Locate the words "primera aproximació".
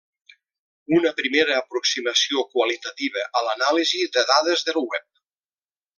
1.19-2.45